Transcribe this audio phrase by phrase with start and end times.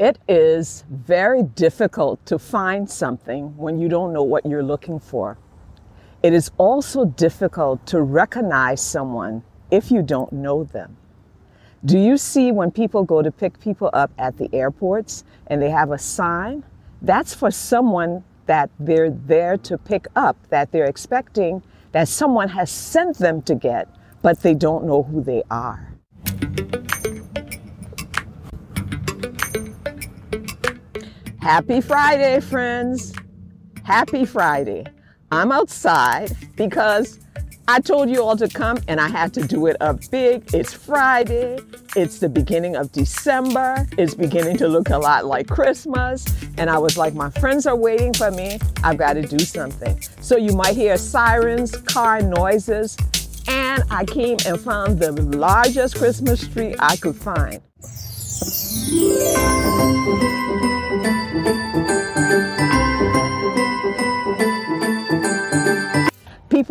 [0.00, 5.36] It is very difficult to find something when you don't know what you're looking for.
[6.22, 10.96] It is also difficult to recognize someone if you don't know them.
[11.84, 15.68] Do you see when people go to pick people up at the airports and they
[15.68, 16.64] have a sign?
[17.02, 21.62] That's for someone that they're there to pick up, that they're expecting
[21.92, 23.86] that someone has sent them to get,
[24.22, 25.92] but they don't know who they are.
[31.50, 33.12] Happy Friday, friends.
[33.82, 34.86] Happy Friday.
[35.32, 37.18] I'm outside because
[37.66, 40.54] I told you all to come and I had to do it up big.
[40.54, 41.58] It's Friday.
[41.96, 43.84] It's the beginning of December.
[43.98, 46.24] It's beginning to look a lot like Christmas.
[46.56, 48.60] And I was like, my friends are waiting for me.
[48.84, 50.00] I've got to do something.
[50.20, 52.96] So you might hear sirens, car noises.
[53.48, 57.60] And I came and found the largest Christmas tree I could find.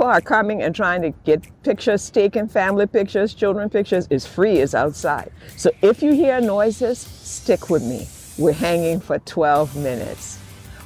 [0.09, 4.07] Are coming and trying to get pictures taken, family pictures, children pictures.
[4.09, 5.31] It's free, it's outside.
[5.55, 8.07] So if you hear noises, stick with me.
[8.39, 10.39] We're hanging for 12 minutes.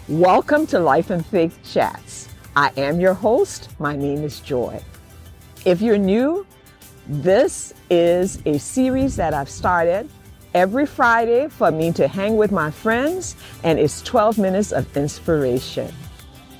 [0.10, 2.28] Welcome to Life and Faith Chats.
[2.58, 3.70] I am your host.
[3.80, 4.84] My name is Joy.
[5.64, 6.46] If you're new,
[7.08, 10.10] this is a series that I've started
[10.54, 15.94] every Friday for me to hang with my friends, and it's 12 minutes of inspiration.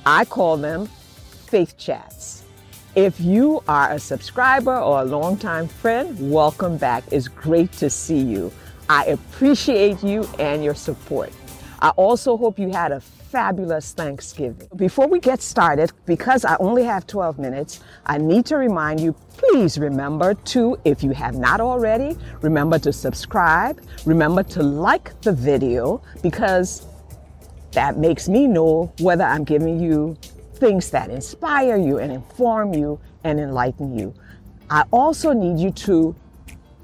[0.06, 0.86] I call them
[1.46, 2.43] Faith Chats.
[2.96, 7.02] If you are a subscriber or a longtime friend, welcome back.
[7.10, 8.52] It's great to see you.
[8.88, 11.32] I appreciate you and your support.
[11.80, 14.68] I also hope you had a fabulous Thanksgiving.
[14.76, 19.12] Before we get started, because I only have 12 minutes, I need to remind you
[19.36, 25.32] please remember to, if you have not already, remember to subscribe, remember to like the
[25.32, 26.86] video because
[27.72, 30.16] that makes me know whether I'm giving you
[30.56, 34.14] things that inspire you and inform you and enlighten you.
[34.70, 36.14] I also need you to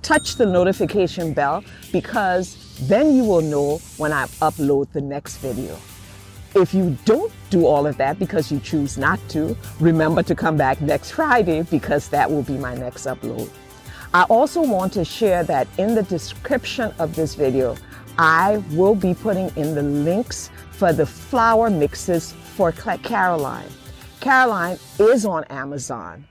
[0.03, 5.77] touch the notification bell because then you will know when I upload the next video.
[6.55, 10.57] If you don't do all of that because you choose not to, remember to come
[10.57, 13.49] back next Friday because that will be my next upload.
[14.13, 17.77] I also want to share that in the description of this video,
[18.19, 23.71] I will be putting in the links for the flour mixes for Caroline.
[24.21, 26.27] Caroline is on Amazon.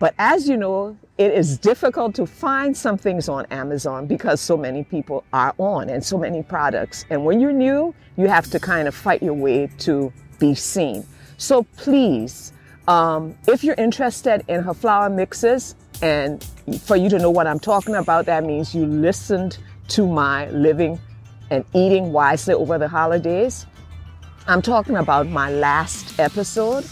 [0.00, 4.56] But as you know, it is difficult to find some things on Amazon because so
[4.56, 7.04] many people are on and so many products.
[7.10, 11.06] And when you're new, you have to kind of fight your way to be seen.
[11.36, 12.52] So please,
[12.88, 16.42] um, if you're interested in her flour mixes, and
[16.80, 19.58] for you to know what I'm talking about, that means you listened
[19.90, 20.98] to my living
[21.50, 23.64] and eating wisely over the holidays.
[24.48, 26.86] I'm talking about my last episode.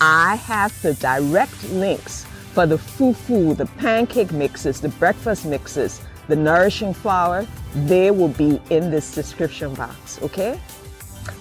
[0.00, 6.36] I have the direct links for the fufu, the pancake mixes, the breakfast mixes, the
[6.36, 10.58] nourishing flour, they will be in this description box, okay?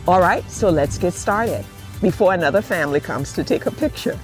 [0.06, 1.63] All right, so let's get started
[2.02, 4.19] before another family comes to take a picture.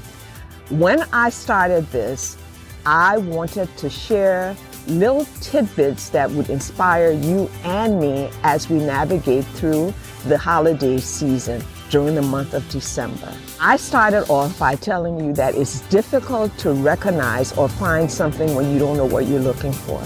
[0.69, 2.37] When I started this,
[2.85, 4.57] I wanted to share
[4.87, 9.93] little tidbits that would inspire you and me as we navigate through
[10.25, 13.33] the holiday season during the month of December.
[13.59, 18.71] I started off by telling you that it's difficult to recognize or find something when
[18.71, 20.01] you don't know what you're looking for.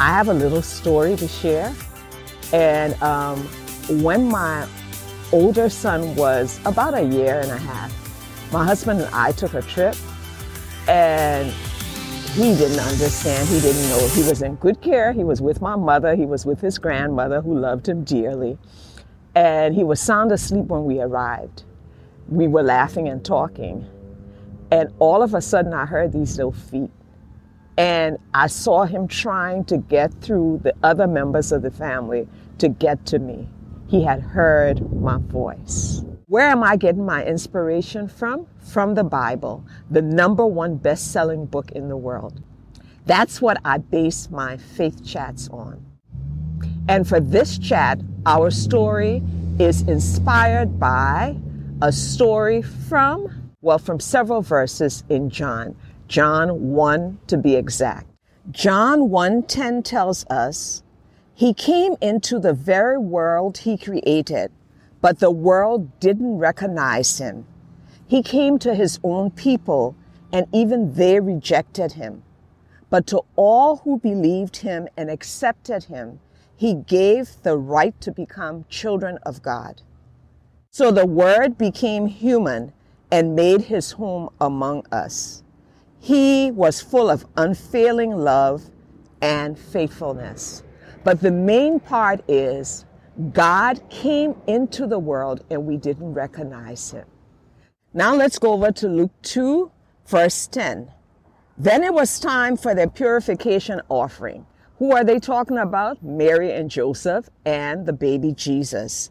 [0.00, 1.72] I have a little story to share.
[2.52, 3.38] And um,
[4.02, 4.68] when my
[5.32, 7.92] older son was about a year and a half,
[8.52, 9.96] my husband and I took a trip
[10.86, 11.52] and
[12.34, 13.48] he didn't understand.
[13.48, 14.08] He didn't know.
[14.08, 15.12] He was in good care.
[15.12, 16.16] He was with my mother.
[16.16, 18.58] He was with his grandmother who loved him dearly.
[19.34, 21.64] And he was sound asleep when we arrived.
[22.28, 23.86] We were laughing and talking.
[24.70, 26.90] And all of a sudden, I heard these little feet.
[27.76, 32.28] And I saw him trying to get through the other members of the family
[32.58, 33.48] to get to me.
[33.88, 36.02] He had heard my voice.
[36.26, 38.46] Where am I getting my inspiration from?
[38.58, 42.42] From the Bible, the number one best selling book in the world.
[43.06, 45.84] That's what I base my faith chats on.
[46.86, 49.22] And for this chat, our story
[49.58, 51.36] is inspired by
[51.80, 55.74] a story from, well, from several verses in John.
[56.08, 58.06] John 1 to be exact.
[58.50, 60.82] John 1:10 tells us,
[61.34, 64.52] he came into the very world he created,
[65.00, 67.46] but the world didn't recognize him.
[68.06, 69.96] He came to his own people,
[70.30, 72.22] and even they rejected him.
[72.90, 76.20] But to all who believed him and accepted him,
[76.56, 79.82] He gave the right to become children of God.
[80.70, 82.72] So the Word became human
[83.10, 85.42] and made his home among us.
[86.00, 88.70] He was full of unfailing love
[89.22, 90.62] and faithfulness.
[91.04, 92.84] But the main part is
[93.32, 97.06] God came into the world and we didn't recognize him.
[97.92, 99.70] Now let's go over to Luke 2,
[100.06, 100.90] verse 10.
[101.56, 104.44] Then it was time for their purification offering.
[104.84, 106.02] Who are they talking about?
[106.02, 109.10] Mary and Joseph and the baby Jesus.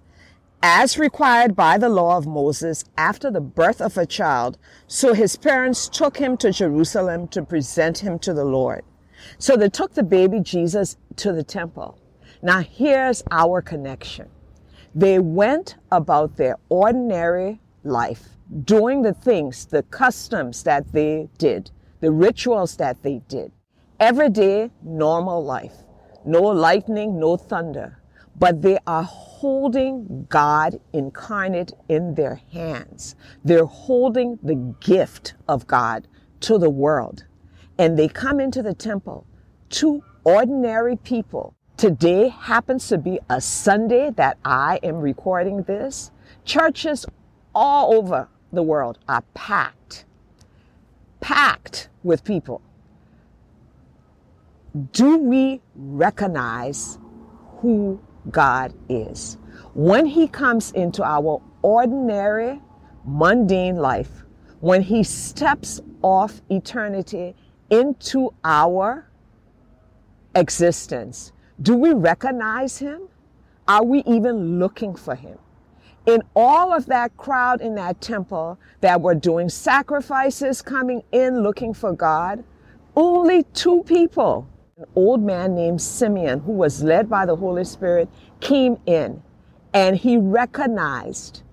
[0.61, 5.35] As required by the law of Moses after the birth of a child, so his
[5.35, 8.83] parents took him to Jerusalem to present him to the Lord.
[9.39, 11.97] So they took the baby Jesus to the temple.
[12.43, 14.29] Now here's our connection.
[14.93, 18.29] They went about their ordinary life,
[18.63, 23.51] doing the things, the customs that they did, the rituals that they did.
[24.03, 25.75] Everyday, normal life.
[26.25, 27.99] No lightning, no thunder.
[28.35, 33.15] But they are holding God incarnate in their hands.
[33.45, 36.05] They're holding the gift of God
[36.41, 37.23] to the world
[37.77, 39.25] and they come into the temple,
[39.69, 41.55] two ordinary people.
[41.77, 46.11] Today happens to be a Sunday that I am recording this.
[46.43, 47.05] Churches
[47.55, 50.03] all over the world are packed,
[51.21, 52.61] packed with people.
[54.91, 56.97] Do we recognize
[57.57, 57.99] who
[58.31, 59.37] God is?
[59.73, 62.61] When He comes into our ordinary,
[63.05, 64.23] mundane life,
[64.59, 67.35] when He steps off eternity
[67.69, 69.09] into our
[70.35, 71.31] existence.
[71.61, 73.07] Do we recognize him?
[73.67, 75.37] Are we even looking for him?
[76.05, 81.73] In all of that crowd in that temple that were doing sacrifices, coming in looking
[81.73, 82.43] for God,
[82.95, 84.47] only two people,
[84.77, 88.09] an old man named Simeon, who was led by the Holy Spirit,
[88.39, 89.21] came in
[89.71, 91.43] and he recognized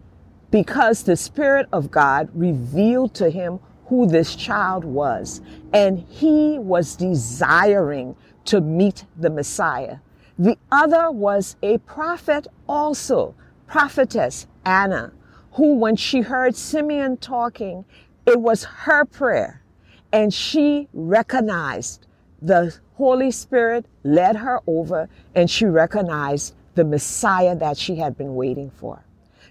[0.50, 5.42] because the Spirit of God revealed to him who this child was.
[5.74, 9.98] And he was desiring to meet the Messiah.
[10.38, 13.34] The other was a prophet also,
[13.66, 15.12] prophetess Anna,
[15.52, 17.84] who when she heard Simeon talking,
[18.24, 19.62] it was her prayer.
[20.10, 22.06] And she recognized
[22.40, 28.34] the Holy Spirit led her over and she recognized the Messiah that she had been
[28.34, 29.02] waiting for.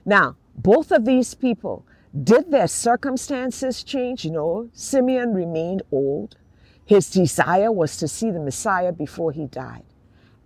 [0.06, 1.84] Now, both of these people
[2.24, 4.24] did their circumstances change?
[4.26, 6.38] No, Simeon remained old.
[6.86, 9.84] His desire was to see the Messiah before he died.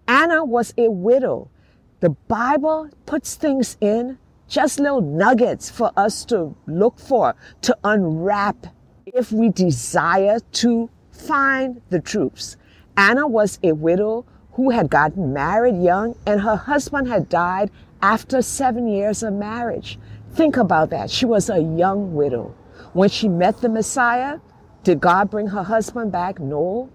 [0.08, 1.50] Anna was a widow.
[2.00, 4.18] The Bible puts things in
[4.48, 8.68] just little nuggets for us to look for, to unwrap
[9.06, 12.56] if we desire to find the truths.
[12.96, 18.42] Anna was a widow who had gotten married young and her husband had died after
[18.42, 19.98] seven years of marriage.
[20.34, 21.10] Think about that.
[21.10, 22.56] She was a young widow.
[22.94, 24.40] When she met the Messiah,
[24.84, 26.40] did God bring her husband back?
[26.40, 26.90] No.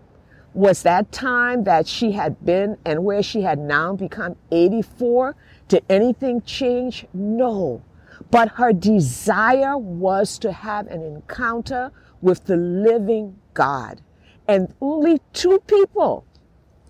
[0.55, 5.35] Was that time that she had been and where she had now become 84?
[5.69, 7.07] Did anything change?
[7.13, 7.83] No.
[8.31, 11.91] But her desire was to have an encounter
[12.21, 14.01] with the living God.
[14.49, 16.25] And only two people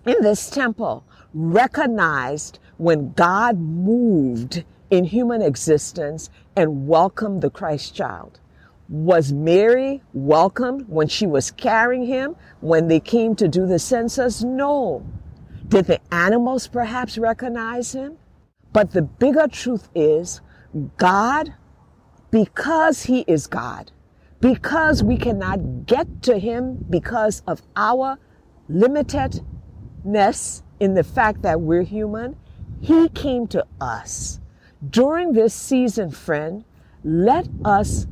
[0.05, 1.03] in this temple
[1.33, 8.39] recognized when God moved in human existence and welcomed the Christ child.
[8.87, 14.41] Was Mary welcomed when she was carrying him when they came to do the census?
[14.41, 15.05] No.
[15.67, 18.17] Did the animals perhaps recognize him?
[18.73, 20.41] But the bigger truth is
[20.97, 21.53] God,
[22.31, 23.91] because he is God,
[24.41, 28.17] because we cannot get to him because of our
[28.71, 32.35] limitedness in the fact that we're human,
[32.79, 34.39] he came to us.
[34.89, 36.63] During this season, friend,
[37.03, 38.07] let us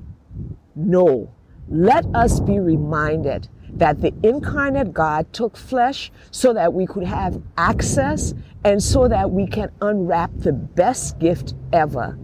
[0.75, 1.33] know,
[1.69, 7.41] let us be reminded that the incarnate God took flesh so that we could have
[7.57, 12.17] access and so that we can unwrap the best gift ever.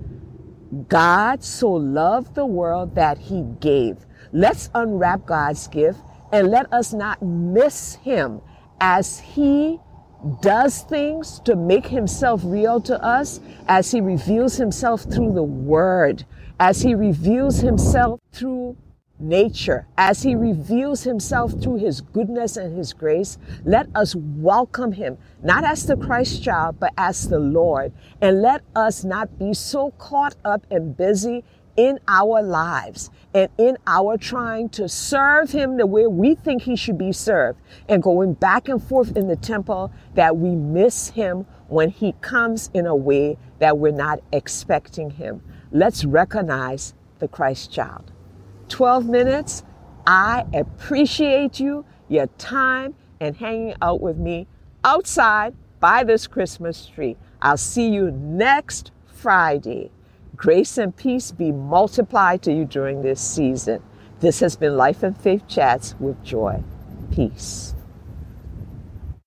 [0.89, 3.97] God so loved the world that he gave.
[4.31, 5.99] Let's unwrap God's gift
[6.31, 8.41] and let us not miss him
[8.81, 9.79] as he
[10.41, 16.25] does things to make himself real to us as he reveals himself through the word,
[16.59, 18.77] as he reveals himself through
[19.23, 25.17] nature, as he reveals himself through his goodness and his grace, let us welcome him,
[25.41, 27.93] not as the Christ child, but as the Lord.
[28.21, 31.43] And let us not be so caught up and busy
[31.75, 36.75] in our lives and in our trying to serve him the way we think he
[36.75, 41.47] should be served and going back and forth in the temple that we miss him
[41.73, 45.41] when He comes in a way that we're not expecting Him.
[45.71, 48.11] Let's recognize the Christ child.
[48.69, 49.63] 12 minutes.
[50.05, 54.47] I appreciate you, your time, and hanging out with me
[54.83, 57.15] outside by this Christmas tree.
[57.41, 59.91] I'll see you next Friday.
[60.35, 63.81] Grace and peace be multiplied to you during this season.
[64.19, 66.63] This has been Life and Faith Chats with Joy.
[67.11, 67.75] Peace.